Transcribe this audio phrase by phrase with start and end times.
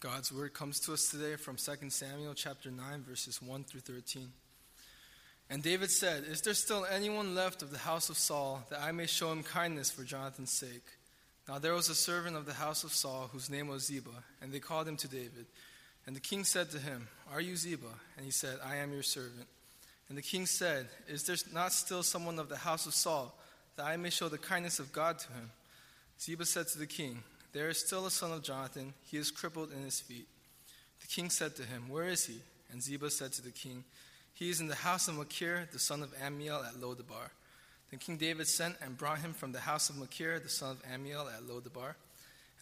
[0.00, 4.32] God's word comes to us today from 2 Samuel chapter 9 verses 1 through 13.
[5.50, 8.92] And David said, Is there still anyone left of the house of Saul that I
[8.92, 10.86] may show him kindness for Jonathan's sake?
[11.46, 14.50] Now there was a servant of the house of Saul whose name was Ziba, and
[14.50, 15.44] they called him to David.
[16.06, 17.92] And the king said to him, Are you Ziba?
[18.16, 19.48] And he said, I am your servant.
[20.08, 23.38] And the king said, Is there not still someone of the house of Saul
[23.76, 25.50] that I may show the kindness of God to him?
[26.18, 27.22] Ziba said to the king,
[27.52, 28.94] there is still a son of Jonathan.
[29.04, 30.26] He is crippled in his feet.
[31.00, 32.40] The king said to him, Where is he?
[32.70, 33.84] And Ziba said to the king,
[34.34, 37.30] He is in the house of Machir, the son of Ammiel at Lodabar.
[37.90, 40.82] Then King David sent and brought him from the house of Machir, the son of
[40.84, 41.94] Ammiel at Lodabar.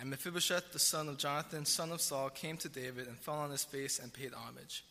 [0.00, 3.50] And Mephibosheth, the son of Jonathan, son of Saul, came to David and fell on
[3.50, 4.84] his face and paid homage.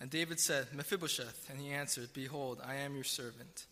[0.00, 1.48] And David said, Mephibosheth.
[1.50, 3.66] And he answered, Behold, I am your servant.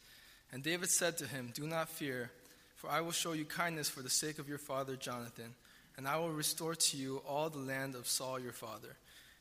[0.53, 2.31] And David said to him, Do not fear,
[2.77, 5.55] for I will show you kindness for the sake of your father Jonathan
[5.97, 8.97] and I will restore to you all the land of Saul your father,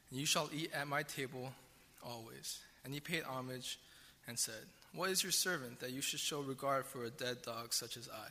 [0.09, 1.51] and you shall eat at my table
[2.03, 2.59] always.
[2.83, 3.79] And he paid homage
[4.27, 7.73] and said, What is your servant that you should show regard for a dead dog
[7.73, 8.29] such as I?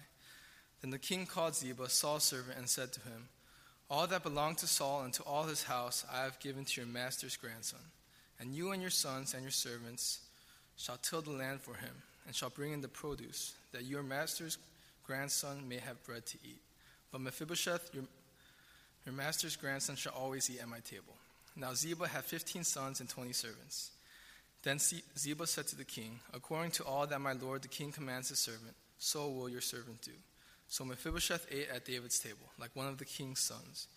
[0.80, 3.28] Then the king called Ziba, Saul's servant, and said to him,
[3.90, 6.88] All that belonged to Saul and to all his house I have given to your
[6.88, 7.80] master's grandson.
[8.38, 10.20] And you and your sons and your servants
[10.76, 11.94] shall till the land for him,
[12.26, 14.56] and shall bring in the produce, that your master's
[15.06, 16.62] grandson may have bread to eat.
[17.12, 18.04] But Mephibosheth, your,
[19.04, 21.16] your master's grandson, shall always eat at my table.
[21.56, 23.90] Now Ziba had fifteen sons and twenty servants.
[24.62, 28.28] Then Ziba said to the king, According to all that my lord the king commands
[28.28, 30.12] his servant, so will your servant do.
[30.68, 33.88] So Mephibosheth ate at David's table, like one of the king's sons.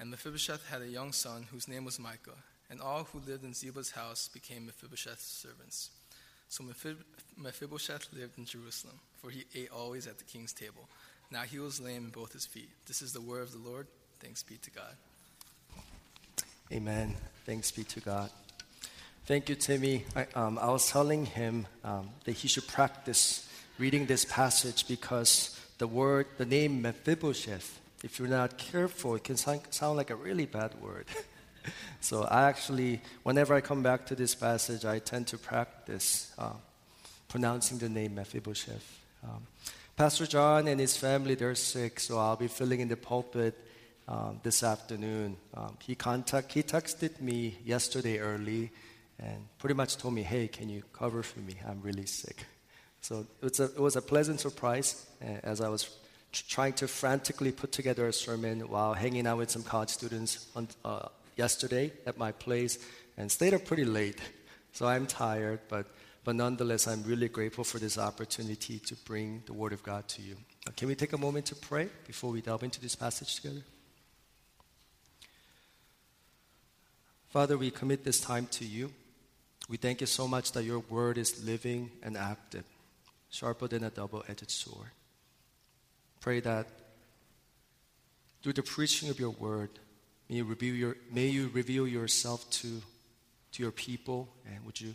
[0.00, 2.38] And Mephibosheth had a young son whose name was Micah,
[2.70, 5.90] and all who lived in Ziba's house became Mephibosheth's servants.
[6.48, 6.64] So
[7.36, 10.88] Mephibosheth lived in Jerusalem, for he ate always at the king's table.
[11.30, 12.70] Now he was lame in both his feet.
[12.86, 13.86] This is the word of the Lord.
[14.20, 14.94] Thanks be to God.
[16.72, 17.16] Amen.
[17.44, 18.30] Thanks be to God.
[19.26, 20.04] Thank you, Timmy.
[20.16, 23.46] I, um, I was telling him um, that he should practice
[23.78, 29.36] reading this passage because the word, the name Mephibosheth, if you're not careful, it can
[29.36, 31.06] sound, sound like a really bad word.
[32.00, 36.52] so I actually, whenever I come back to this passage, I tend to practice uh,
[37.28, 38.98] pronouncing the name Mephibosheth.
[39.22, 39.46] Um,
[39.98, 43.58] Pastor John and his family, they're sick, so I'll be filling in the pulpit
[44.06, 45.36] um, this afternoon.
[45.54, 48.70] Um, he, contact, he texted me yesterday early
[49.18, 51.56] and pretty much told me, hey, can you cover for me?
[51.68, 52.46] I'm really sick.
[53.00, 55.90] So it was a, it was a pleasant surprise uh, as I was
[56.30, 60.46] tr- trying to frantically put together a sermon while hanging out with some college students
[60.54, 62.78] on, uh, yesterday at my place
[63.16, 64.20] and stayed up pretty late.
[64.74, 65.88] So I'm tired, but
[66.28, 70.20] but nonetheless, I'm really grateful for this opportunity to bring the Word of God to
[70.20, 70.36] you.
[70.76, 73.62] Can we take a moment to pray before we delve into this passage together?
[77.30, 78.92] Father, we commit this time to you.
[79.70, 82.64] We thank you so much that your word is living and active,
[83.30, 84.90] sharper than a double edged sword.
[86.20, 86.66] Pray that
[88.42, 89.70] through the preaching of your word,
[90.28, 92.82] may you reveal, your, may you reveal yourself to,
[93.52, 94.94] to your people, and would you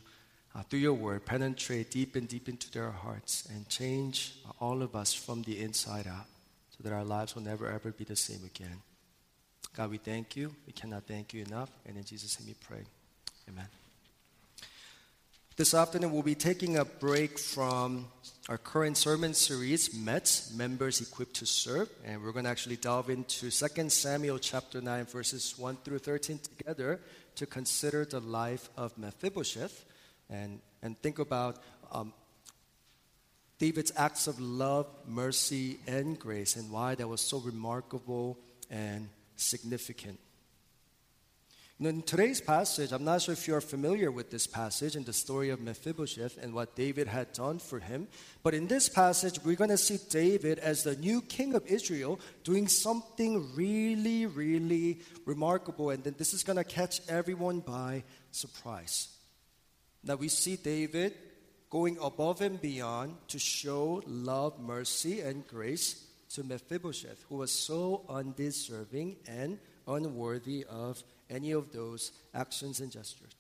[0.56, 4.96] uh, through your word, penetrate deep and deep into their hearts and change all of
[4.96, 6.26] us from the inside out
[6.70, 8.82] so that our lives will never ever be the same again.
[9.76, 10.54] God, we thank you.
[10.68, 11.72] We cannot thank you enough.
[11.86, 12.84] And in Jesus' name we pray.
[13.50, 13.66] Amen.
[15.56, 18.08] This afternoon, we'll be taking a break from
[18.50, 21.90] our current sermon series, METS, Members Equipped to Serve.
[22.06, 26.40] And we're going to actually delve into 2 Samuel chapter 9, verses 1 through 13
[26.40, 27.00] together
[27.36, 29.86] to consider the life of Mephibosheth
[30.30, 31.58] and, and think about
[31.92, 32.14] um,
[33.60, 38.38] David's acts of love, mercy, and grace, and why that was so remarkable
[38.70, 40.20] and significant.
[41.80, 45.12] You in today's passage, I'm not sure if you're familiar with this passage and the
[45.12, 48.08] story of Mephibosheth and what David had done for him.
[48.42, 52.20] But in this passage, we're going to see David as the new king of Israel
[52.44, 55.90] doing something really, really remarkable.
[55.90, 59.13] And then this is going to catch everyone by surprise.
[60.04, 61.14] Now we see David
[61.70, 68.06] going above and beyond to show love, mercy, and grace to Mephibosheth, who was so
[68.10, 73.32] undeserving and unworthy of any of those actions and gestures.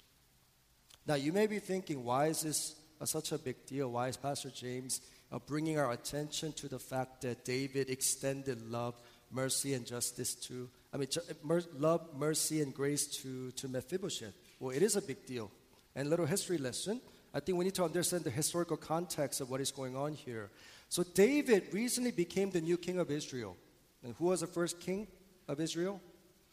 [1.05, 3.91] Now, you may be thinking, why is this a, such a big deal?
[3.91, 5.01] Why is Pastor James
[5.31, 8.95] uh, bringing our attention to the fact that David extended love,
[9.31, 11.09] mercy, and justice to, I mean,
[11.43, 14.33] mer- love, mercy, and grace to, to Mephibosheth?
[14.59, 15.51] Well, it is a big deal
[15.95, 17.01] and little history lesson.
[17.33, 20.51] I think we need to understand the historical context of what is going on here.
[20.89, 23.57] So David recently became the new king of Israel.
[24.03, 25.07] And who was the first king
[25.47, 25.99] of Israel?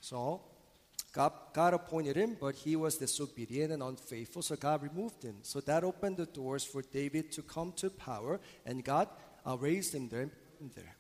[0.01, 0.47] Saul.
[1.13, 5.39] God, God appointed him, but he was disobedient and unfaithful, so God removed him.
[5.43, 9.09] So that opened the doors for David to come to power, and God
[9.45, 10.95] uh, raised him there him there.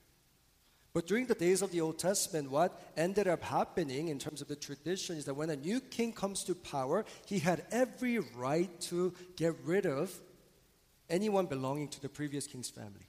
[0.92, 4.48] But during the days of the Old Testament, what ended up happening in terms of
[4.48, 8.68] the tradition is that when a new king comes to power, he had every right
[8.82, 10.12] to get rid of
[11.08, 13.06] anyone belonging to the previous king's family.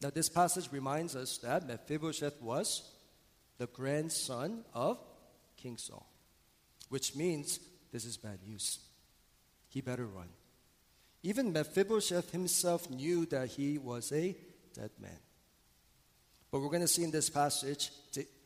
[0.00, 2.88] Now, this passage reminds us that Mephibosheth was
[3.58, 4.98] the grandson of
[5.56, 6.06] King Saul,
[6.88, 7.58] which means
[7.90, 8.78] this is bad news.
[9.68, 10.28] He better run.
[11.22, 14.36] Even Mephibosheth himself knew that he was a
[14.74, 15.23] dead man.
[16.54, 17.90] But we're going to see in this passage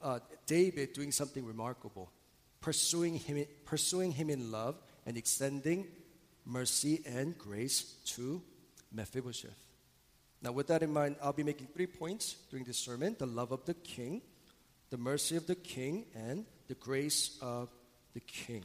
[0.00, 2.10] uh, David doing something remarkable,
[2.58, 5.86] pursuing him, pursuing him in love and extending
[6.46, 8.40] mercy and grace to
[8.94, 9.62] Mephibosheth.
[10.40, 13.52] Now, with that in mind, I'll be making three points during this sermon the love
[13.52, 14.22] of the king,
[14.88, 17.68] the mercy of the king, and the grace of
[18.14, 18.64] the king.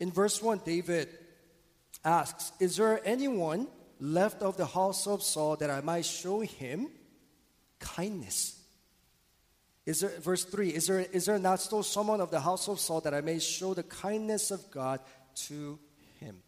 [0.00, 1.10] In verse 1, David
[2.04, 3.68] asks, Is there anyone
[4.00, 6.88] left of the house of Saul that I might show him
[7.78, 8.60] kindness?
[9.86, 12.80] Is there, verse 3 is there, is there not still someone of the house of
[12.80, 15.00] Saul that I may show the kindness of God
[15.48, 15.78] to
[16.20, 16.42] him?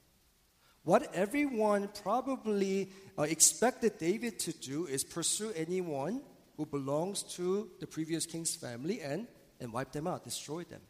[0.85, 6.23] What everyone probably uh, expected David to do is pursue anyone
[6.57, 9.27] who belongs to the previous king's family and,
[9.61, 10.81] and wipe them out, destroy them.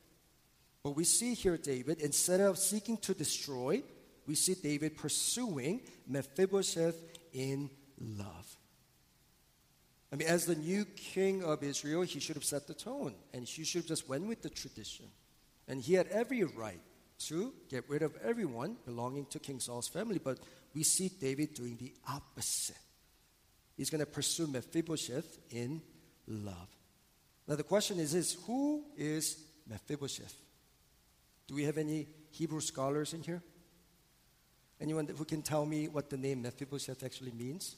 [0.85, 3.83] But we see here David, instead of seeking to destroy,
[4.27, 6.97] we see David pursuing Mephibosheth
[7.33, 8.57] in love.
[10.13, 13.47] I mean, as the new king of Israel, he should have set the tone, and
[13.47, 15.07] he should have just went with the tradition.
[15.69, 16.81] And he had every right
[17.19, 20.21] to get rid of everyone belonging to King Saul's family.
[20.23, 20.39] But
[20.75, 22.77] we see David doing the opposite.
[23.77, 25.83] He's going to pursue Mephibosheth in
[26.27, 26.69] love.
[27.49, 29.39] Now, the question is, is who is
[29.69, 30.35] Mephibosheth?
[31.47, 33.43] Do we have any Hebrew scholars in here?
[34.81, 37.77] Anyone who can tell me what the name Mephibosheth actually means?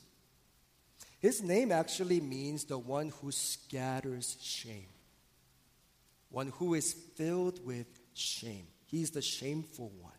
[1.20, 4.88] His name actually means the one who scatters shame,
[6.30, 8.66] one who is filled with shame.
[8.86, 10.12] He's the shameful one.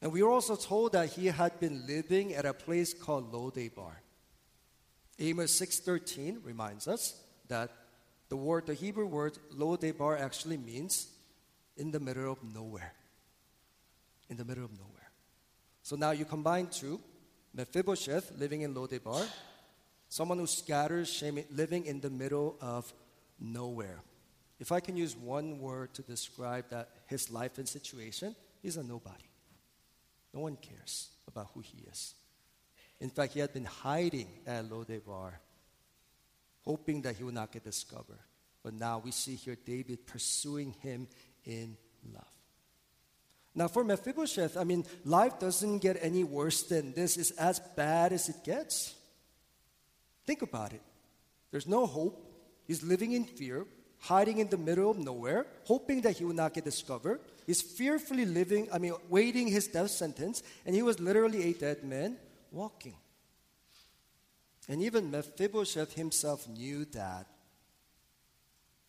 [0.00, 3.94] And we are also told that he had been living at a place called Lodebar.
[5.18, 7.14] Amos 6:13 reminds us
[7.48, 7.70] that
[8.28, 11.08] the word, the Hebrew word Lodebar actually means
[11.76, 12.94] in the middle of nowhere.
[14.28, 15.10] In the middle of nowhere.
[15.82, 17.00] So now you combine two,
[17.54, 19.26] Mephibosheth living in Lodebar,
[20.08, 22.92] someone who scatters shame living in the middle of
[23.38, 24.00] nowhere.
[24.58, 28.82] If I can use one word to describe that his life and situation, he's a
[28.82, 29.24] nobody.
[30.32, 32.14] No one cares about who he is.
[33.00, 35.32] In fact, he had been hiding at Lodebar,
[36.64, 38.20] hoping that he would not get discovered.
[38.62, 41.08] But now we see here David pursuing him
[41.44, 41.76] in
[42.14, 42.24] love.
[43.54, 47.16] Now, for Mephibosheth, I mean, life doesn't get any worse than this.
[47.16, 48.94] It's as bad as it gets.
[50.26, 50.80] Think about it.
[51.50, 52.24] There's no hope.
[52.66, 53.66] He's living in fear
[54.02, 57.20] hiding in the middle of nowhere, hoping that he will not get discovered.
[57.46, 61.84] He's fearfully living, I mean, waiting his death sentence, and he was literally a dead
[61.84, 62.16] man
[62.50, 62.96] walking.
[64.68, 67.26] And even Mephibosheth himself knew that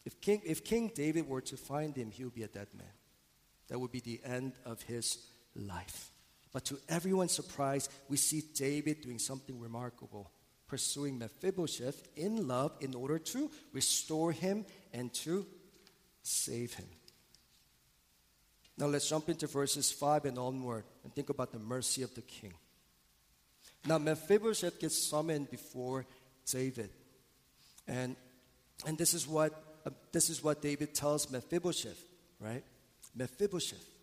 [0.03, 2.87] if King, if King David were to find him, he would be a dead man.
[3.69, 5.17] That would be the end of his
[5.55, 6.09] life.
[6.51, 10.31] But to everyone's surprise, we see David doing something remarkable
[10.73, 15.45] pursuing Mephibosheth in love in order to restore him and to
[16.23, 16.87] save him.
[18.75, 22.23] Now let's jump into verses 5 and onward and think about the mercy of the
[22.23, 22.55] king.
[23.85, 26.07] Now Mephibosheth gets summoned before
[26.49, 26.89] David.
[27.87, 28.15] And,
[28.87, 29.53] and this, is what,
[29.85, 32.03] uh, this is what David tells Mephibosheth,
[32.39, 32.63] right?
[33.15, 33.93] Mephibosheth,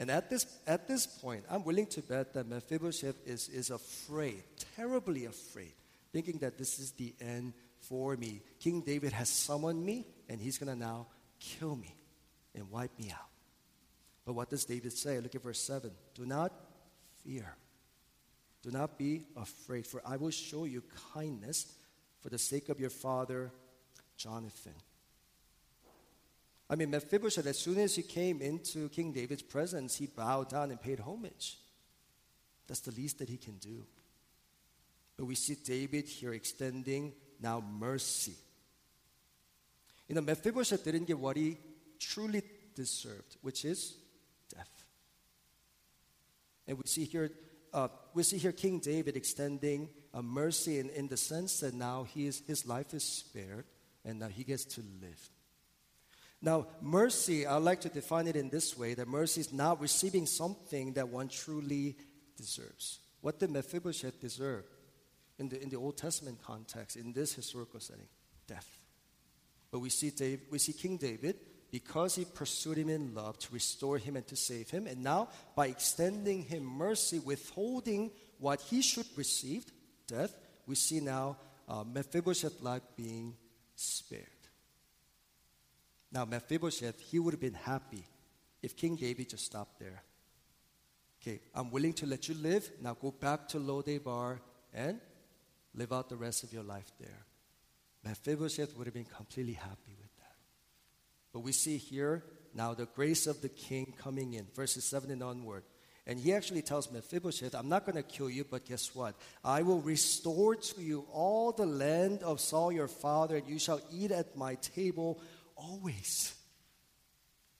[0.00, 4.44] and at this, at this point, I'm willing to bet that Mephibosheth is, is afraid,
[4.76, 5.72] terribly afraid,
[6.12, 8.42] thinking that this is the end for me.
[8.60, 11.08] King David has summoned me, and he's going to now
[11.40, 11.94] kill me
[12.54, 13.26] and wipe me out.
[14.24, 15.18] But what does David say?
[15.20, 15.90] Look at verse 7.
[16.14, 16.52] Do not
[17.24, 17.56] fear.
[18.62, 21.72] Do not be afraid, for I will show you kindness
[22.20, 23.50] for the sake of your father
[24.16, 24.74] Jonathan.
[26.70, 30.70] I mean, Mephibosheth, as soon as he came into King David's presence, he bowed down
[30.70, 31.56] and paid homage.
[32.66, 33.84] That's the least that he can do.
[35.16, 38.34] But we see David here extending now mercy.
[40.08, 41.56] You know, Mephibosheth didn't get what he
[41.98, 42.42] truly
[42.74, 43.96] deserved, which is
[44.54, 44.84] death.
[46.66, 47.30] And we see here,
[47.72, 52.04] uh, we see here King David extending a mercy in, in the sense that now
[52.04, 53.64] he is, his life is spared
[54.04, 55.30] and now he gets to live.
[56.40, 60.26] Now, mercy, I like to define it in this way that mercy is not receiving
[60.26, 61.96] something that one truly
[62.36, 63.00] deserves.
[63.20, 64.64] What did Mephibosheth deserve
[65.38, 68.06] in the, in the Old Testament context, in this historical setting?
[68.46, 68.80] Death.
[69.70, 71.36] But we see, Dave, we see King David,
[71.70, 75.28] because he pursued him in love to restore him and to save him, and now
[75.54, 79.66] by extending him mercy, withholding what he should receive,
[80.06, 80.34] death,
[80.66, 81.36] we see now
[81.68, 83.34] uh, Mephibosheth's life being
[83.74, 84.24] spared.
[86.10, 88.04] Now, Mephibosheth, he would have been happy
[88.62, 90.02] if King David just stopped there.
[91.20, 92.70] Okay, I'm willing to let you live.
[92.80, 94.38] Now go back to Lodebar
[94.72, 95.00] and
[95.74, 97.26] live out the rest of your life there.
[98.04, 100.36] Mephibosheth would have been completely happy with that.
[101.32, 102.24] But we see here
[102.54, 105.64] now the grace of the king coming in, verses 7 and onward.
[106.06, 109.14] And he actually tells Mephibosheth, I'm not going to kill you, but guess what?
[109.44, 113.82] I will restore to you all the land of Saul your father, and you shall
[113.92, 115.20] eat at my table
[115.58, 116.34] always.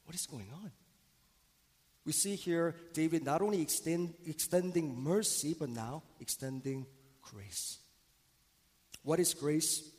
[0.04, 0.70] What is going on?
[2.06, 6.86] We see here David not only extend, extending mercy, but now extending
[7.20, 7.78] grace.
[9.02, 9.90] What is grace?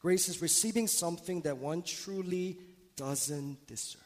[0.00, 2.58] Grace is receiving something that one truly
[2.96, 4.02] doesn't deserve.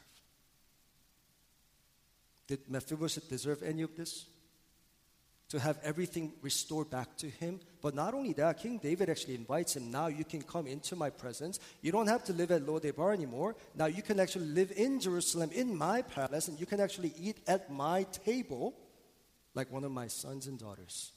[2.47, 4.27] Did Mephibosheth deserve any of this?
[5.51, 7.61] To have everything restored back to him.
[7.83, 11.11] But not only that, King David actually invites him, now you can come into my
[11.11, 11.59] presence.
[11.83, 13.57] You don't have to live at Lodebar anymore.
[13.75, 17.39] Now you can actually live in Jerusalem, in my palace, and you can actually eat
[17.49, 18.75] at my table
[19.55, 21.13] like one of my sons and daughters.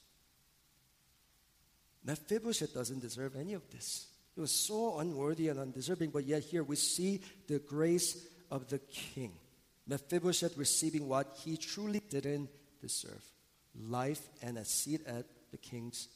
[2.04, 4.08] Mephibosheth doesn't deserve any of this.
[4.34, 8.80] He was so unworthy and undeserving, but yet here we see the grace of the
[8.80, 9.34] king.
[9.88, 12.50] Mephibosheth receiving what he truly didn't
[12.82, 13.33] deserve
[13.80, 16.08] life and a seat at the king's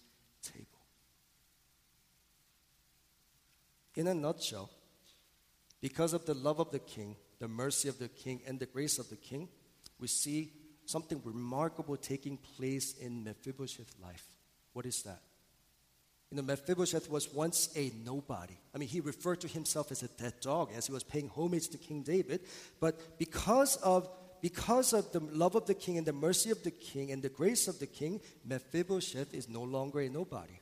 [0.41, 0.65] table.
[3.95, 4.69] In a nutshell,
[5.81, 8.99] because of the love of the king, the mercy of the king, and the grace
[8.99, 9.47] of the king,
[9.99, 10.51] we see
[10.85, 14.25] something remarkable taking place in Mephibosheth's life.
[14.73, 15.21] What is that?
[16.31, 18.57] You know, Mephibosheth was once a nobody.
[18.75, 21.69] I mean, he referred to himself as a dead dog as he was paying homage
[21.69, 22.41] to King David.
[22.79, 24.09] But because of
[24.41, 27.29] because of the love of the king and the mercy of the king and the
[27.29, 30.59] grace of the king, Mephibosheth is no longer a nobody.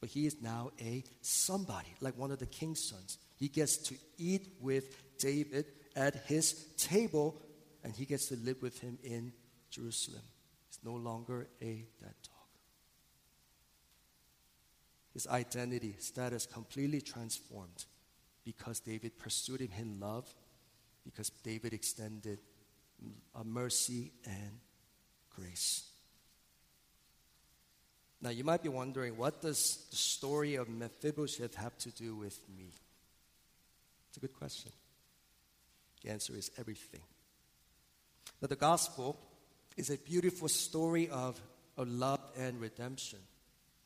[0.00, 3.18] But he is now a somebody, like one of the king's sons.
[3.36, 7.40] He gets to eat with David at his table,
[7.82, 9.32] and he gets to live with him in
[9.70, 10.22] Jerusalem.
[10.68, 12.32] He's no longer a dead dog.
[15.14, 17.86] His identity, status completely transformed
[18.44, 20.32] because David pursued him in love,
[21.04, 22.38] because David extended
[23.44, 24.60] mercy and
[25.34, 25.84] grace.
[28.20, 32.40] Now, you might be wondering, what does the story of Mephibosheth have to do with
[32.56, 32.72] me?
[34.08, 34.72] It's a good question.
[36.02, 37.02] The answer is everything.
[38.40, 39.18] Now, the gospel
[39.76, 41.40] is a beautiful story of,
[41.76, 43.18] of love and redemption.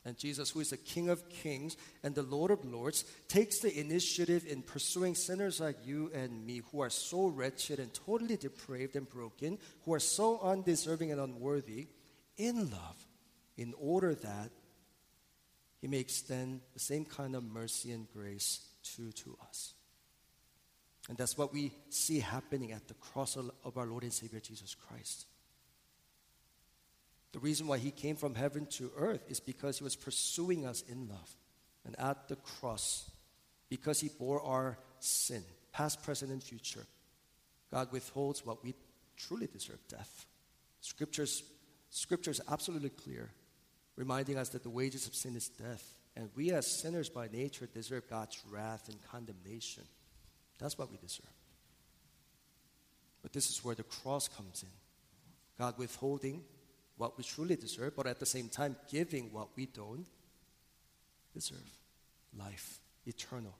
[0.03, 3.79] And Jesus, who is the King of Kings and the Lord of Lords, takes the
[3.79, 8.95] initiative in pursuing sinners like you and me who are so wretched and totally depraved
[8.95, 11.87] and broken, who are so undeserving and unworthy,
[12.37, 13.07] in love,
[13.57, 14.49] in order that
[15.81, 18.61] He may extend the same kind of mercy and grace
[18.95, 19.73] to, to us.
[21.09, 24.75] And that's what we see happening at the cross of our Lord and Savior Jesus
[24.75, 25.27] Christ.
[27.31, 30.83] The reason why he came from heaven to earth is because he was pursuing us
[30.89, 31.35] in love.
[31.85, 33.09] And at the cross,
[33.69, 36.85] because he bore our sin, past, present, and future,
[37.71, 38.75] God withholds what we
[39.15, 40.25] truly deserve death.
[40.81, 41.43] Scriptures,
[41.89, 43.31] scripture is absolutely clear,
[43.95, 45.95] reminding us that the wages of sin is death.
[46.17, 49.83] And we, as sinners by nature, deserve God's wrath and condemnation.
[50.59, 51.31] That's what we deserve.
[53.21, 54.69] But this is where the cross comes in
[55.57, 56.43] God withholding
[57.01, 60.05] what we truly deserve, but at the same time giving what we don't
[61.33, 61.79] deserve
[62.37, 62.77] life,
[63.07, 63.57] eternal.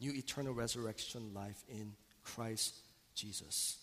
[0.00, 1.92] New eternal resurrection life in
[2.24, 2.74] Christ
[3.14, 3.76] Jesus.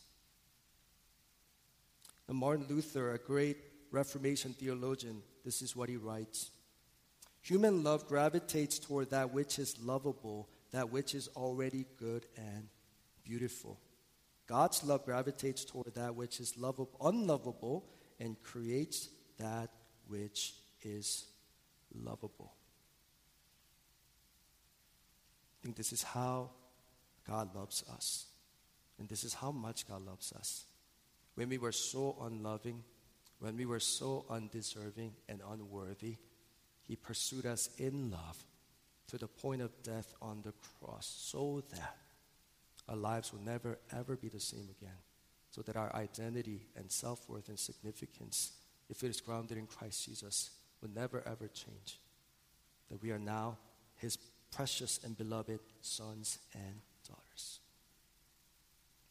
[2.27, 3.55] And Martin Luther, a great
[3.91, 6.51] Reformation theologian, this is what he writes
[7.43, 12.67] Human love gravitates toward that which is lovable, that which is already good and
[13.23, 13.79] beautiful.
[14.47, 17.85] God's love gravitates toward that which is lovable, unlovable,
[18.23, 19.69] and creates that
[20.07, 21.25] which is
[21.93, 22.53] lovable.
[25.59, 26.51] I think this is how
[27.27, 28.27] God loves us.
[28.97, 30.63] And this is how much God loves us.
[31.35, 32.83] When we were so unloving,
[33.39, 36.15] when we were so undeserving and unworthy,
[36.83, 38.37] He pursued us in love
[39.07, 41.97] to the point of death on the cross so that
[42.87, 44.97] our lives will never, ever be the same again.
[45.53, 48.53] So that our identity and self worth and significance,
[48.89, 50.49] if it is grounded in Christ Jesus,
[50.81, 51.99] will never, ever change.
[52.89, 53.57] That we are now
[53.97, 54.17] His
[54.51, 57.59] precious and beloved sons and daughters.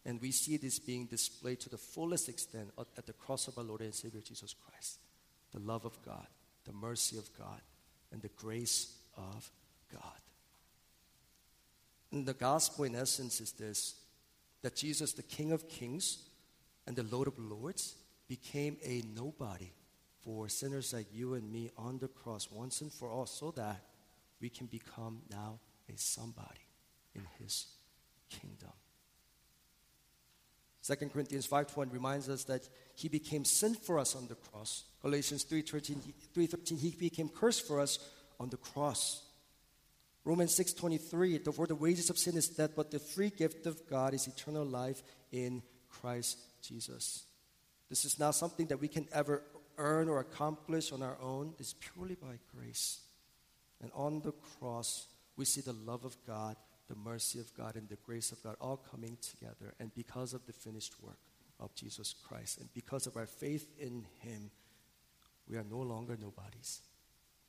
[0.04, 3.64] And we see this being displayed to the fullest extent at the cross of our
[3.64, 4.98] Lord and Savior Jesus Christ
[5.52, 6.26] the love of God,
[6.64, 7.60] the mercy of God,
[8.10, 9.50] and the grace of
[9.92, 10.02] God.
[12.10, 13.94] And the gospel, in essence, is this
[14.62, 16.18] that Jesus, the King of Kings
[16.86, 17.96] and the Lord of Lords,
[18.28, 19.70] became a nobody
[20.24, 23.80] for sinners like you and me on the cross once and for all, so that
[24.40, 25.58] we can become now
[25.92, 26.66] a somebody
[27.14, 27.66] in his
[28.30, 28.72] kingdom.
[30.86, 34.84] 2 Corinthians 5.1 reminds us that he became sin for us on the cross.
[35.00, 35.96] Galatians 3.13,
[36.34, 37.98] 3.13 he became cursed for us
[38.40, 39.22] on the cross.
[40.24, 44.14] Romans 6.23, for the wages of sin is death, but the free gift of God
[44.14, 47.24] is eternal life in Christ Jesus.
[47.88, 49.42] This is not something that we can ever
[49.76, 51.54] earn or accomplish on our own.
[51.58, 53.00] It's purely by grace.
[53.82, 56.56] And on the cross, we see the love of God,
[56.88, 59.74] the mercy of God, and the grace of God all coming together.
[59.80, 61.18] And because of the finished work
[61.58, 64.50] of Jesus Christ, and because of our faith in Him,
[65.48, 66.80] we are no longer nobodies.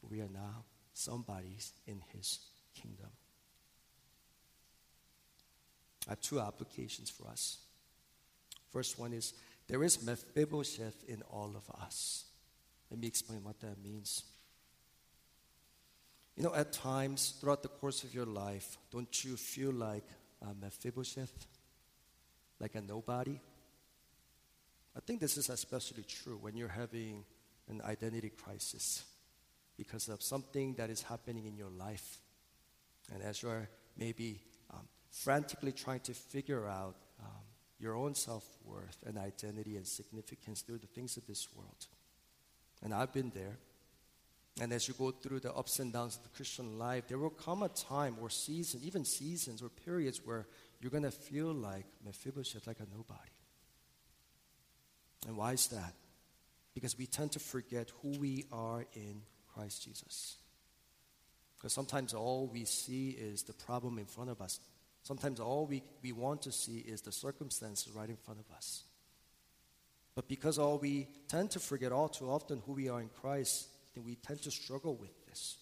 [0.01, 2.39] We are now somebodies in His
[2.73, 3.09] kingdom.
[6.07, 7.59] I have two applications for us.
[8.73, 9.33] First one is
[9.67, 12.25] there is Mephibosheth in all of us.
[12.89, 14.23] Let me explain what that means.
[16.35, 20.03] You know, at times throughout the course of your life, don't you feel like
[20.41, 21.45] a Mephibosheth?
[22.59, 23.39] Like a nobody?
[24.95, 27.25] I think this is especially true when you're having
[27.69, 29.03] an identity crisis
[29.77, 32.19] because of something that is happening in your life.
[33.13, 36.95] And as you're maybe um, frantically trying to figure out
[37.83, 41.87] your own self worth and identity and significance through the things of this world.
[42.81, 43.57] And I've been there.
[44.61, 47.31] And as you go through the ups and downs of the Christian life, there will
[47.31, 50.47] come a time or season, even seasons or periods where
[50.79, 53.31] you're going to feel like Mephibosheth, like a nobody.
[55.27, 55.93] And why is that?
[56.75, 59.21] Because we tend to forget who we are in
[59.53, 60.37] Christ Jesus.
[61.57, 64.59] Because sometimes all we see is the problem in front of us.
[65.03, 68.83] Sometimes all we, we want to see is the circumstances right in front of us.
[70.15, 73.67] But because all we tend to forget all too often who we are in Christ,
[73.93, 75.57] then we tend to struggle with this.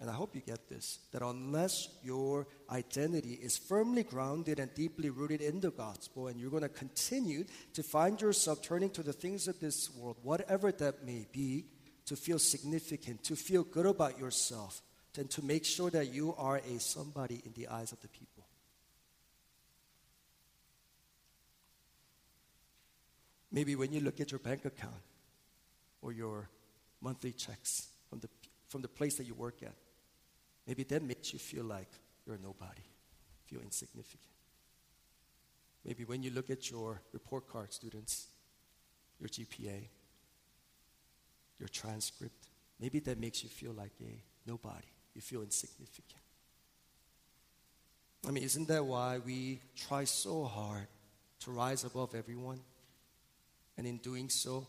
[0.00, 5.10] And I hope you get this that unless your identity is firmly grounded and deeply
[5.10, 9.12] rooted in the gospel, and you're going to continue to find yourself turning to the
[9.12, 11.66] things of this world, whatever that may be,
[12.06, 14.80] to feel significant, to feel good about yourself,
[15.18, 18.46] and to make sure that you are a somebody in the eyes of the people.
[23.52, 25.02] Maybe when you look at your bank account
[26.02, 26.48] or your
[27.00, 28.28] monthly checks from the,
[28.68, 29.74] from the place that you work at,
[30.70, 31.88] Maybe that makes you feel like
[32.24, 32.84] you're nobody,
[33.44, 34.22] feel insignificant.
[35.84, 38.28] Maybe when you look at your report card, students,
[39.18, 39.88] your GPA,
[41.58, 42.46] your transcript,
[42.78, 44.86] maybe that makes you feel like a nobody.
[45.20, 46.22] You feel insignificant.
[48.26, 50.86] I mean, isn't that why we try so hard
[51.40, 52.60] to rise above everyone?
[53.76, 54.66] And in doing so,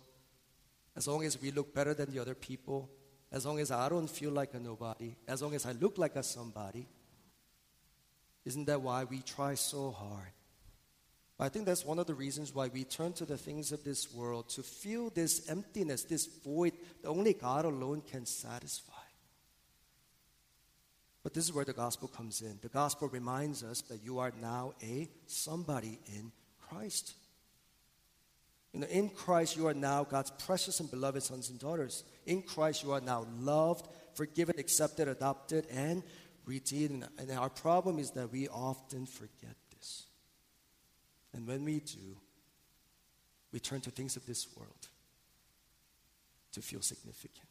[0.93, 2.89] as long as we look better than the other people,
[3.31, 6.17] as long as I don't feel like a nobody, as long as I look like
[6.17, 6.85] a somebody.
[8.43, 10.33] Isn't that why we try so hard?
[11.39, 14.13] I think that's one of the reasons why we turn to the things of this
[14.13, 18.90] world to fill this emptiness, this void that only God alone can satisfy.
[21.23, 22.57] But this is where the gospel comes in.
[22.61, 26.31] The gospel reminds us that you are now a somebody in
[26.67, 27.13] Christ.
[28.73, 32.03] You know, in Christ, you are now God's precious and beloved sons and daughters.
[32.25, 36.03] In Christ, you are now loved, forgiven, accepted, adopted, and
[36.45, 37.07] redeemed.
[37.17, 40.05] And our problem is that we often forget this.
[41.33, 42.17] And when we do,
[43.51, 44.87] we turn to things of this world
[46.53, 47.50] to feel significant.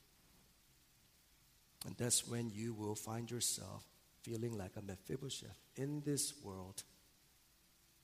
[1.86, 3.84] And that's when you will find yourself
[4.22, 6.82] feeling like a Mephibosheth in this world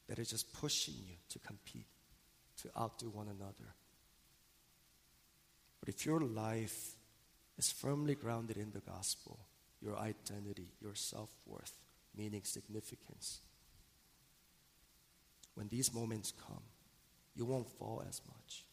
[0.08, 1.86] that is just pushing you to compete
[2.62, 3.74] to outdo one another.
[5.80, 6.94] But if your life
[7.58, 9.38] is firmly grounded in the gospel,
[9.80, 11.74] your identity, your self worth,
[12.16, 13.40] meaning significance,
[15.54, 16.62] when these moments come,
[17.34, 18.64] you won't fall as much.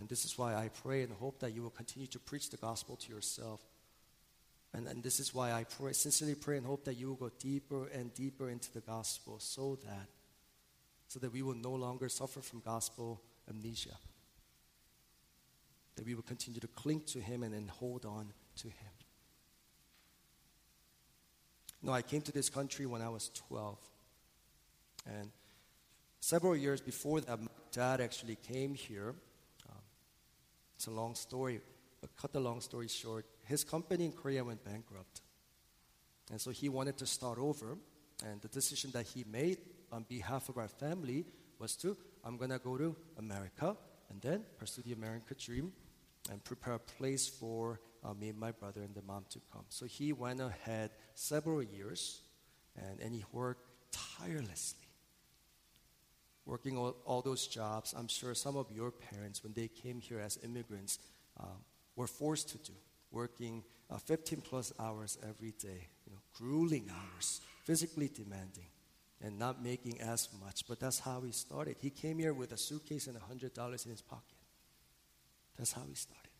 [0.00, 2.56] And this is why I pray and hope that you will continue to preach the
[2.56, 3.60] gospel to yourself
[4.72, 7.30] And, and this is why I pray, sincerely pray and hope that you will go
[7.40, 10.06] deeper and deeper into the gospel so that,
[11.08, 13.96] so that we will no longer suffer from gospel amnesia.
[15.96, 18.92] That we will continue to cling to Him and then hold on to Him.
[21.82, 23.78] No, I came to this country when I was 12.
[25.06, 25.30] And
[26.20, 29.14] several years before that, my dad actually came here.
[30.80, 31.60] It's a long story,
[32.00, 35.20] but cut the long story short, his company in Korea went bankrupt.
[36.30, 37.76] And so he wanted to start over.
[38.24, 39.58] And the decision that he made
[39.92, 41.26] on behalf of our family
[41.58, 43.76] was to, I'm going to go to America
[44.08, 45.70] and then pursue the American dream
[46.30, 49.66] and prepare a place for uh, me and my brother and the mom to come.
[49.68, 52.22] So he went ahead several years
[52.74, 54.79] and, and he worked tirelessly.
[56.46, 60.18] Working all, all those jobs, I'm sure some of your parents, when they came here
[60.20, 60.98] as immigrants,
[61.38, 61.64] um,
[61.96, 62.72] were forced to do,
[63.10, 68.66] working uh, 15 plus hours every day, you know, grueling hours, physically demanding,
[69.22, 70.66] and not making as much.
[70.68, 71.76] But that's how he started.
[71.80, 74.36] He came here with a suitcase and $100 in his pocket.
[75.58, 76.30] That's how he started.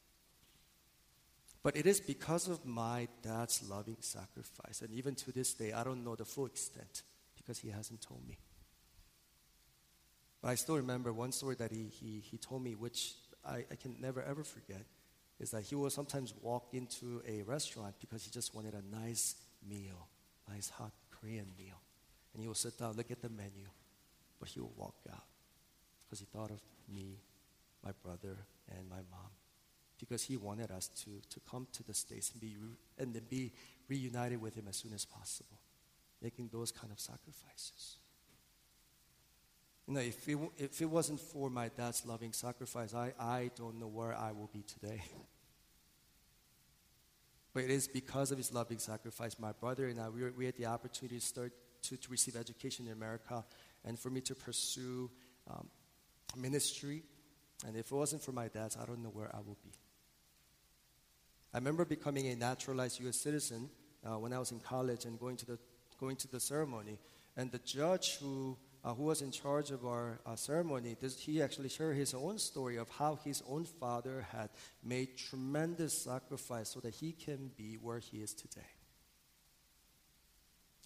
[1.62, 4.80] But it is because of my dad's loving sacrifice.
[4.80, 7.02] And even to this day, I don't know the full extent
[7.36, 8.38] because he hasn't told me.
[10.42, 13.76] But I still remember one story that he, he, he told me, which I, I
[13.80, 14.82] can never ever forget,
[15.38, 19.36] is that he will sometimes walk into a restaurant because he just wanted a nice
[19.68, 20.08] meal,
[20.48, 21.80] nice hot Korean meal.
[22.32, 23.66] And he will sit down, look at the menu,
[24.38, 25.24] but he will walk out
[26.04, 26.60] because he thought of
[26.92, 27.18] me,
[27.84, 28.36] my brother,
[28.76, 29.30] and my mom
[30.00, 32.56] because he wanted us to, to come to the States and be,
[32.98, 33.52] and then be
[33.88, 35.60] reunited with him as soon as possible,
[36.22, 37.98] making those kind of sacrifices.
[39.86, 43.80] You know, if it, if it wasn't for my dad's loving sacrifice, I, I don't
[43.80, 45.02] know where I will be today.
[47.52, 50.46] But it is because of his loving sacrifice, my brother and I, we, were, we
[50.46, 53.44] had the opportunity to start to, to receive education in America
[53.84, 55.10] and for me to pursue
[55.50, 55.68] um,
[56.36, 57.02] ministry.
[57.66, 59.72] And if it wasn't for my dad's, I don't know where I will be.
[61.52, 63.16] I remember becoming a naturalized U.S.
[63.16, 63.70] citizen
[64.04, 65.58] uh, when I was in college and going to the,
[65.98, 66.98] going to the ceremony.
[67.36, 71.42] And the judge who, uh, who was in charge of our uh, ceremony, this, he
[71.42, 74.48] actually shared his own story of how his own father had
[74.82, 78.60] made tremendous sacrifice so that he can be where he is today.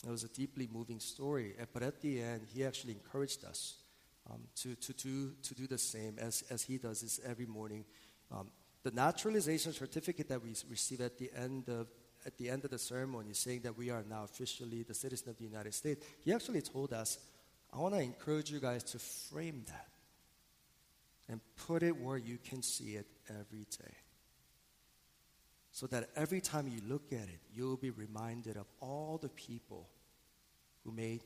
[0.07, 3.77] It was a deeply moving story, but at the end, he actually encouraged us
[4.31, 7.85] um, to, to, to, to do the same as, as he does this every morning.
[8.31, 8.49] Um,
[8.83, 11.87] the naturalization certificate that we receive at the end of
[12.27, 15.37] at the end of the ceremony saying that we are now officially the citizen of
[15.37, 17.19] the United States, he actually told us,
[17.75, 19.89] I want to encourage you guys to frame that
[21.29, 23.95] and put it where you can see it every day.
[25.73, 29.89] So that every time you look at it, you'll be reminded of all the people
[30.85, 31.23] who made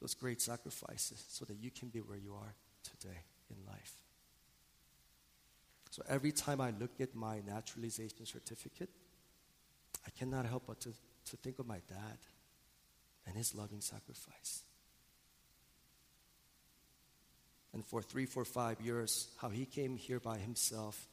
[0.00, 3.18] those great sacrifices so that you can be where you are today
[3.50, 3.94] in life.
[5.90, 8.90] So every time I look at my naturalization certificate,
[10.06, 10.90] I cannot help but to,
[11.30, 12.18] to think of my dad
[13.26, 14.62] and his loving sacrifice.
[17.74, 21.06] And for three, four, five years, how he came here by himself,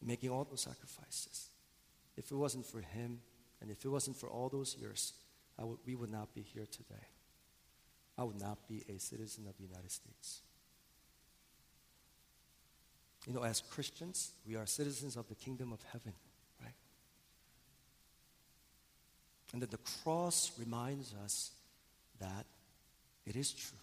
[0.00, 1.48] making all those sacrifices.
[2.16, 3.20] If it wasn't for him,
[3.60, 5.12] and if it wasn't for all those years,
[5.58, 7.06] would, we would not be here today.
[8.16, 10.42] I would not be a citizen of the United States.
[13.26, 16.14] You know, as Christians, we are citizens of the kingdom of heaven,
[16.62, 16.74] right?
[19.52, 21.50] And that the cross reminds us
[22.20, 22.46] that
[23.26, 23.78] it is true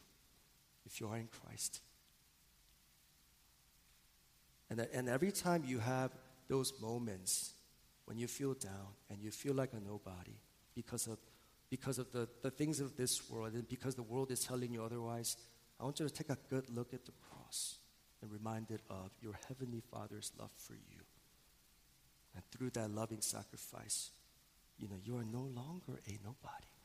[0.85, 1.81] if you are in Christ.
[4.69, 6.11] And, and every time you have
[6.47, 7.53] those moments
[8.05, 10.39] when you feel down and you feel like a nobody
[10.75, 11.17] because of,
[11.69, 14.83] because of the, the things of this world and because the world is telling you
[14.83, 15.37] otherwise,
[15.79, 17.79] I want you to take a good look at the cross
[18.21, 21.01] and reminded of your Heavenly Father's love for you.
[22.35, 24.11] And through that loving sacrifice,
[24.77, 26.76] you know, you are no longer a nobody.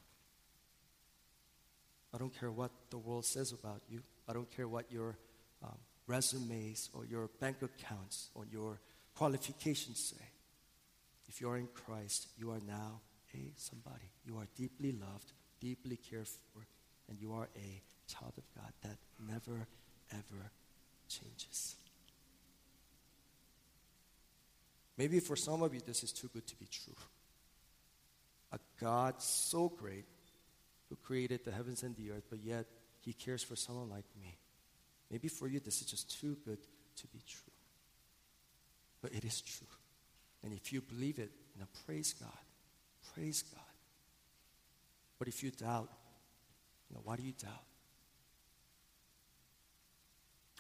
[2.14, 4.03] I don't care what the world says about you.
[4.29, 5.16] I don't care what your
[5.62, 8.81] um, resumes or your bank accounts or your
[9.14, 10.25] qualifications say.
[11.29, 13.01] If you are in Christ, you are now
[13.35, 14.11] a somebody.
[14.27, 16.66] You are deeply loved, deeply cared for,
[17.09, 19.66] and you are a child of God that never,
[20.12, 20.51] ever
[21.09, 21.77] changes.
[24.98, 26.94] Maybe for some of you, this is too good to be true.
[28.53, 30.05] A God so great
[30.92, 32.66] who created the heavens and the earth, but yet
[33.00, 34.37] he cares for someone like me.
[35.11, 36.59] Maybe for you, this is just too good
[36.96, 37.52] to be true.
[39.00, 39.68] But it is true.
[40.44, 42.28] And if you believe it, you praise God.
[43.14, 43.62] Praise God.
[45.18, 45.88] But if you doubt,
[46.90, 47.64] you know, why do you doubt?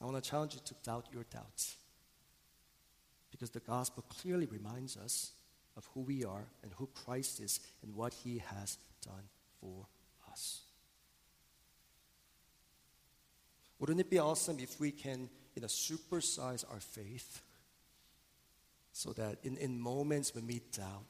[0.00, 1.76] I want to challenge you to doubt your doubts.
[3.30, 5.32] Because the gospel clearly reminds us
[5.76, 9.28] of who we are and who Christ is and what he has done
[9.60, 10.01] for us.
[13.78, 17.42] Wouldn't it be awesome if we can, you know, supersize our faith
[18.92, 21.04] so that in, in moments when we doubt,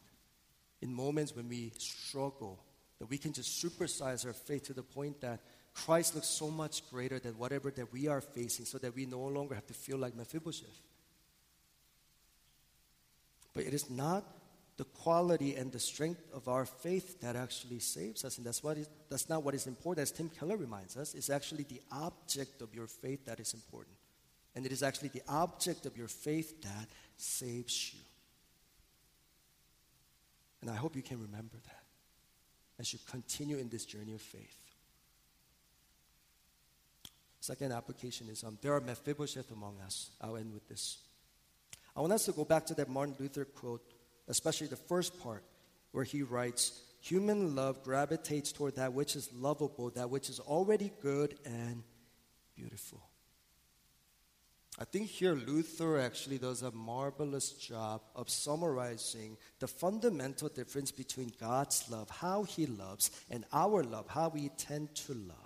[0.80, 2.64] in moments when we struggle,
[2.98, 5.40] that we can just supersize our faith to the point that
[5.74, 9.20] Christ looks so much greater than whatever that we are facing so that we no
[9.20, 10.82] longer have to feel like Mephibosheth.
[13.54, 14.24] But it is not
[14.76, 18.38] the quality and the strength of our faith that actually saves us.
[18.38, 20.02] And that's, what is, that's not what is important.
[20.02, 23.96] As Tim Keller reminds us, it's actually the object of your faith that is important.
[24.54, 28.00] And it is actually the object of your faith that saves you.
[30.62, 31.82] And I hope you can remember that
[32.78, 34.58] as you continue in this journey of faith.
[37.40, 40.10] Second application is um, there are Mephibosheth among us.
[40.20, 40.98] I'll end with this.
[41.96, 43.82] I want us to go back to that Martin Luther quote,
[44.28, 45.44] especially the first part,
[45.92, 50.92] where he writes, Human love gravitates toward that which is lovable, that which is already
[51.02, 51.82] good and
[52.54, 53.02] beautiful.
[54.78, 61.32] I think here Luther actually does a marvelous job of summarizing the fundamental difference between
[61.38, 65.36] God's love, how He loves, and our love, how we tend to love.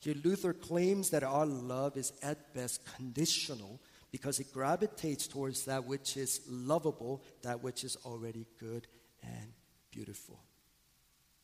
[0.00, 3.80] Here, Luther claims that our love is at best conditional
[4.12, 8.86] because it gravitates towards that which is lovable, that which is already good
[9.22, 9.52] and
[9.90, 10.38] beautiful.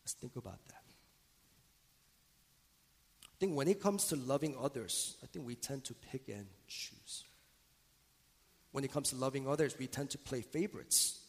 [0.05, 0.83] Let's think about that.
[3.25, 6.47] I think when it comes to loving others, I think we tend to pick and
[6.67, 7.25] choose.
[8.73, 11.21] When it comes to loving others, we tend to play favorites.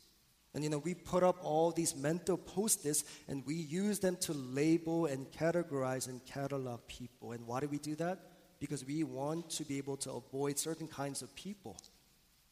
[0.53, 4.33] And you know, we put up all these mental post-its and we use them to
[4.33, 7.31] label and categorize and catalog people.
[7.31, 8.19] And why do we do that?
[8.59, 11.77] Because we want to be able to avoid certain kinds of people.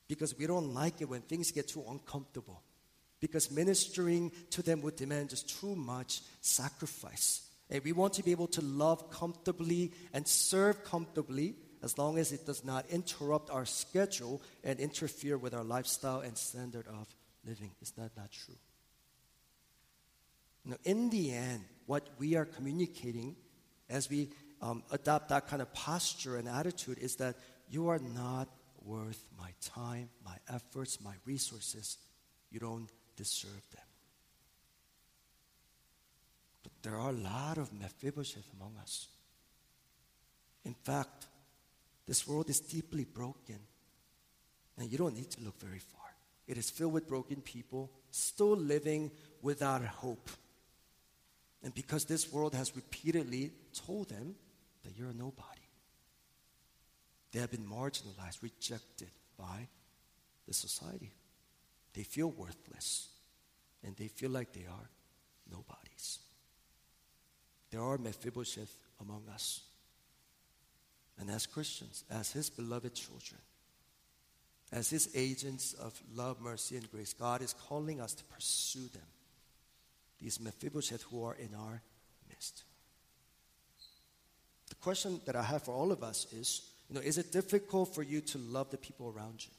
[0.08, 2.62] Because we don't like it when things get too uncomfortable.
[3.20, 7.42] Because ministering to them would demand just too much sacrifice.
[7.70, 12.32] And we want to be able to love comfortably and serve comfortably as long as
[12.32, 17.08] it does not interrupt our schedule and interfere with our lifestyle and standard of
[17.46, 17.72] living.
[17.82, 18.56] Is that not true?
[20.64, 23.36] Now, in the end, what we are communicating
[23.90, 24.30] as we
[24.62, 27.36] um, adopt that kind of posture and attitude is that
[27.70, 28.48] you are not
[28.84, 31.98] worth my time, my efforts, my resources.
[32.52, 33.86] You don't deserve them.
[36.64, 39.08] But there are a lot of Mephibosheth among us.
[40.64, 41.28] In fact,
[42.08, 43.60] this world is deeply broken.
[44.78, 46.02] And you don't need to look very far.
[46.48, 50.30] It is filled with broken people still living without hope.
[51.64, 54.36] And because this world has repeatedly told them
[54.88, 55.68] that you're a nobody.
[57.34, 59.68] They have been marginalized, rejected by
[60.48, 61.12] the society.
[61.94, 63.10] They feel worthless,
[63.84, 64.90] and they feel like they are
[65.52, 66.20] nobodies.
[67.70, 69.60] There are Mephibosheth among us.
[71.20, 73.42] And as Christians, as His beloved children,
[74.72, 79.08] as His agents of love, mercy, and grace, God is calling us to pursue them.
[80.20, 81.82] These Mephibosheth who are in our
[82.30, 82.64] midst.
[84.88, 88.04] Question that I have for all of us is, you know, is it difficult for
[88.04, 89.52] you to love the people around you?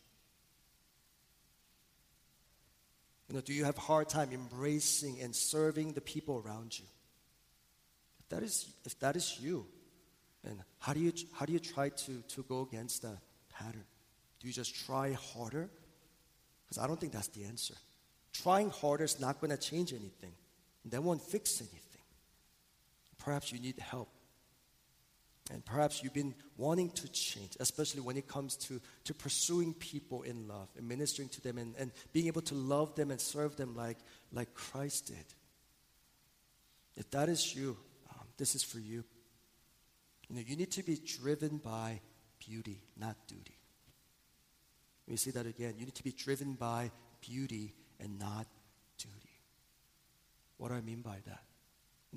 [3.29, 6.87] You know, do you have hard time embracing and serving the people around you?
[8.21, 9.67] If that is, if that is you,
[10.45, 13.19] and how do you, how do you try to, to go against that
[13.53, 13.85] pattern?
[14.41, 15.69] Do you just try harder?
[16.64, 17.75] Because I don't think that's the answer.
[18.33, 20.33] Trying harder is not going to change anything.
[20.87, 22.01] That won't fix anything.
[23.19, 24.09] Perhaps you need help.
[25.51, 30.23] And perhaps you've been wanting to change, especially when it comes to, to pursuing people
[30.23, 33.57] in love and ministering to them and, and being able to love them and serve
[33.57, 33.97] them like,
[34.31, 35.25] like Christ did.
[36.97, 37.79] If that is you,
[38.11, 39.05] um, this is for you.
[40.29, 42.01] You know, you need to be driven by
[42.47, 43.57] beauty, not duty.
[45.07, 45.75] Let me say that again.
[45.79, 46.91] You need to be driven by
[47.23, 48.47] beauty and not
[48.99, 49.41] duty.
[50.59, 51.48] What do I mean by that?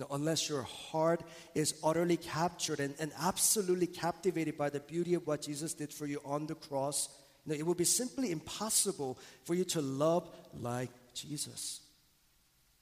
[0.10, 1.22] Unless your heart
[1.54, 6.06] is utterly captured and, and absolutely captivated by the beauty of what Jesus did for
[6.06, 7.10] you on the cross,
[7.46, 11.82] you know, it would be simply impossible for you to love like Jesus.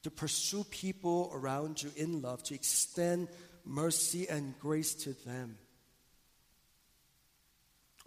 [0.03, 3.27] To pursue people around you in love, to extend
[3.65, 5.57] mercy and grace to them.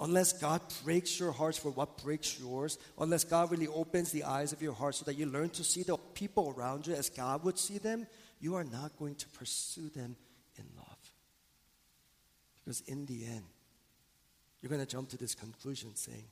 [0.03, 4.53] unless God breaks your hearts for what breaks yours, unless God really opens the eyes
[4.53, 7.45] of your heart so that you learn to see the people around you as God
[7.45, 8.07] would see them,
[8.43, 10.17] you are not going to pursue them
[10.59, 10.99] in love.
[12.63, 13.45] Because in the end,
[14.61, 16.25] you're going to jump to this conclusion saying,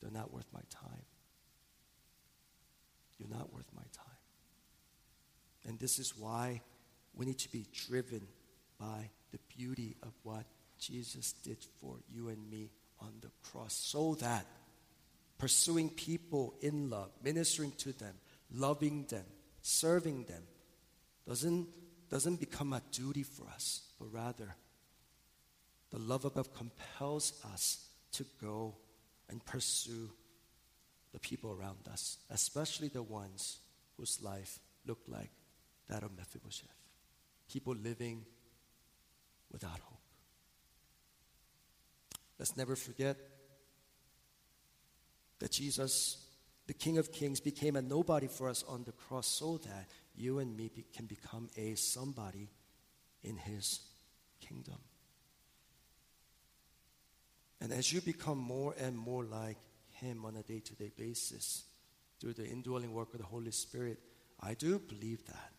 [0.00, 1.04] they're not worth my time.
[3.18, 4.06] You're not worth my time.
[5.66, 6.62] And this is why
[7.14, 8.22] we need to be driven
[8.78, 10.44] by the beauty of what
[10.78, 14.46] Jesus did for you and me on the cross so that
[15.38, 18.14] pursuing people in love, ministering to them,
[18.52, 19.24] loving them,
[19.62, 20.42] serving them
[21.26, 21.68] doesn't,
[22.08, 24.54] doesn't become a duty for us, but rather
[25.90, 28.76] the love above compels us to go
[29.28, 30.10] and pursue
[31.12, 33.58] the people around us, especially the ones
[33.96, 35.30] whose life looked like
[35.88, 36.68] that of Mephibosheth.
[37.50, 38.24] People living
[39.50, 39.98] without hope.
[42.38, 43.16] Let's never forget
[45.38, 46.24] that Jesus,
[46.66, 50.38] the King of Kings, became a nobody for us on the cross so that you
[50.38, 52.48] and me be, can become a somebody
[53.22, 53.80] in His
[54.40, 54.78] kingdom.
[57.60, 59.58] And as you become more and more like
[59.92, 61.64] Him on a day to day basis
[62.20, 63.98] through the indwelling work of the Holy Spirit,
[64.40, 65.52] I do believe that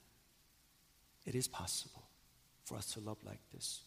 [1.26, 2.04] it is possible
[2.64, 3.82] for us to love like this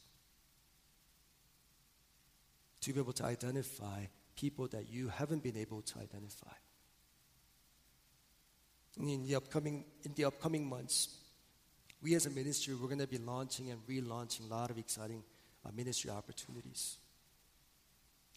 [2.80, 4.04] to be able to identify
[4.37, 6.52] people that you haven't been able to identify.
[8.98, 11.16] In the upcoming, in the upcoming months,
[12.03, 15.22] we as a ministry, we're going to be launching and relaunching a lot of exciting
[15.64, 16.96] uh, ministry opportunities.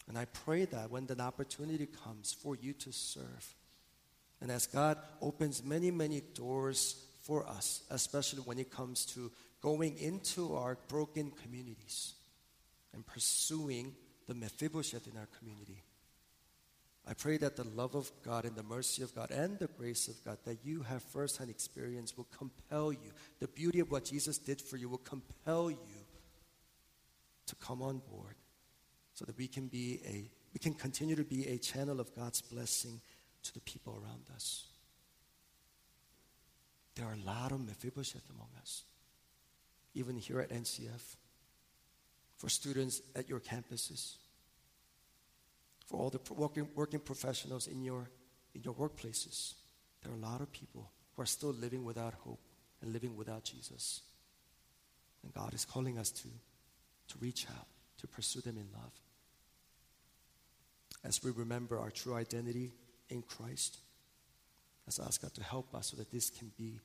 [0.08, 3.56] And I pray that when the opportunity comes for you to serve,
[4.42, 9.98] and as God opens many, many doors for us, especially when it comes to going
[9.98, 12.16] into our broken communities
[12.94, 13.96] and pursuing
[14.28, 15.82] the Mephibosheth in our community.
[17.08, 20.08] I pray that the love of God and the mercy of God and the grace
[20.08, 23.12] of God that you have firsthand experience will compel you.
[23.40, 26.06] The beauty of what Jesus did for you will compel you
[27.48, 28.36] to come on board
[29.14, 32.42] so that we can be a we can continue to be a channel of God's
[32.42, 33.02] blessing
[33.42, 34.68] to the people around us.
[36.96, 38.84] There are a lot of Mephibosheth among us,
[39.96, 41.16] even here at NCF
[42.38, 44.18] for students at your campuses,
[45.94, 48.10] for all the working, working professionals in your,
[48.56, 49.54] in your workplaces.
[50.02, 52.40] There are a lot of people who are still living without hope
[52.82, 54.02] and living without Jesus.
[55.22, 56.30] And God is calling us to,
[57.10, 57.68] to reach out,
[58.00, 58.92] to pursue them in love.
[61.04, 62.72] As we remember our true identity
[63.10, 63.78] in Christ,
[64.88, 66.80] let's ask God to help us so that this can be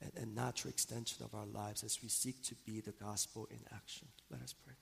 [0.00, 3.58] a, a natural extension of our lives as we seek to be the gospel in
[3.74, 4.08] action.
[4.30, 4.72] Let us pray.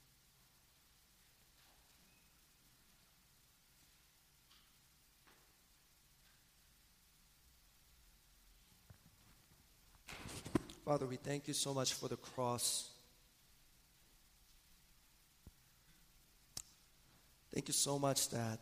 [10.85, 12.91] Father, we thank you so much for the cross.
[17.55, 18.59] Thank you so much that,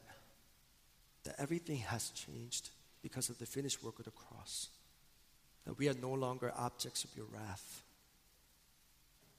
[1.25, 2.71] that everything has changed
[3.03, 4.69] because of the finished work of the cross.
[5.65, 7.83] That we are no longer objects of your wrath.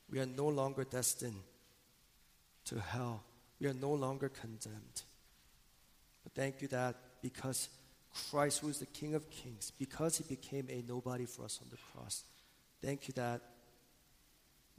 [0.10, 1.42] We are no longer destined
[2.66, 3.22] to hell.
[3.60, 5.04] We are no longer condemned.
[6.24, 7.70] But thank you that because
[8.30, 11.70] Christ, who is the King of Kings, because he became a nobody for us on
[11.70, 12.24] the cross,
[12.84, 13.42] Thank you that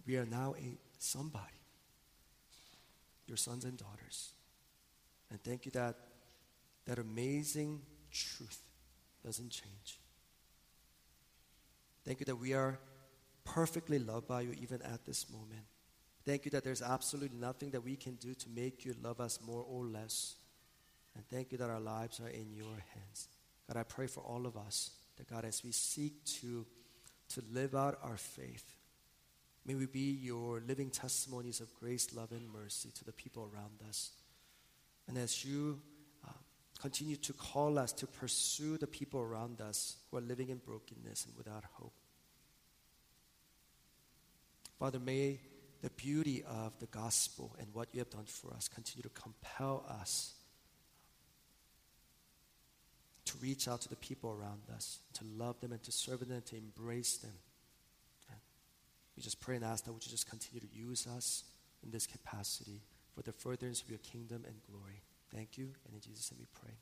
[0.07, 1.45] we are now a somebody,
[3.27, 4.33] your sons and daughters.
[5.31, 5.97] And thank you that
[6.87, 8.59] that amazing truth
[9.25, 10.01] doesn't change.
[12.05, 12.79] Thank you that we are
[13.45, 15.63] perfectly loved by you even at this moment.
[16.25, 19.39] Thank you that there's absolutely nothing that we can do to make you love us
[19.45, 20.37] more or less.
[21.15, 23.29] And thank you that our lives are in your hands.
[23.67, 26.67] God, I pray for all of us that God, as we seek to
[27.35, 28.77] to live out our faith.
[29.65, 33.89] May we be your living testimonies of grace, love, and mercy to the people around
[33.89, 34.11] us.
[35.07, 35.81] And as you
[36.27, 36.33] uh,
[36.81, 41.27] continue to call us to pursue the people around us who are living in brokenness
[41.27, 41.95] and without hope,
[44.79, 45.39] Father, may
[45.81, 49.85] the beauty of the gospel and what you have done for us continue to compel
[49.89, 50.35] us
[53.33, 56.31] to reach out to the people around us, to love them and to serve them
[56.31, 57.33] and to embrace them.
[58.29, 58.39] And
[59.17, 61.45] we just pray and ask that would you just continue to use us
[61.83, 62.83] in this capacity
[63.15, 65.03] for the furtherance of your kingdom and glory.
[65.35, 66.75] Thank you, and in Jesus' name we pray.